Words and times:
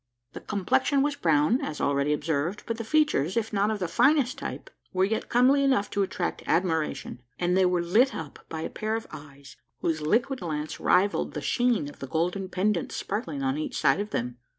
The 0.33 0.39
complexion 0.41 1.03
was 1.03 1.15
brown, 1.15 1.61
as 1.63 1.79
already 1.79 2.11
observed; 2.11 2.63
but 2.65 2.77
the 2.77 2.83
features, 2.83 3.37
if 3.37 3.53
not 3.53 3.69
of 3.69 3.77
the 3.77 3.87
finest 3.87 4.39
type, 4.39 4.71
were 4.91 5.05
yet 5.05 5.29
comely 5.29 5.63
enough 5.63 5.91
to 5.91 6.01
attract 6.01 6.41
admiration; 6.47 7.21
and 7.37 7.55
they 7.55 7.67
were 7.67 7.83
lit 7.83 8.15
up 8.15 8.39
by 8.49 8.61
a 8.61 8.69
pair 8.71 8.95
of 8.95 9.05
eyes, 9.11 9.57
whose 9.81 10.01
liquid 10.01 10.39
glance 10.39 10.79
rivalled 10.79 11.35
the 11.35 11.41
sheen 11.41 11.87
of 11.87 11.99
the 11.99 12.07
golden 12.07 12.49
pendants 12.49 12.95
sparkling 12.95 13.43
on 13.43 13.59
each 13.59 13.77
side 13.77 13.99
of 13.99 14.09
them. 14.09 14.39